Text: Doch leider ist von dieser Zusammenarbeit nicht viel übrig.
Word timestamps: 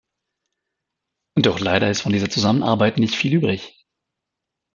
Doch 1.35 1.59
leider 1.59 1.91
ist 1.91 2.01
von 2.01 2.11
dieser 2.11 2.27
Zusammenarbeit 2.31 2.97
nicht 2.97 3.13
viel 3.13 3.35
übrig. 3.35 3.85